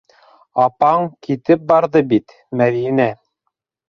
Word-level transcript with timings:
Апаң 0.61 1.03
китеп 1.27 1.67
барҙы 1.73 2.01
бит, 2.13 2.33
Мәҙинә! 2.63 3.07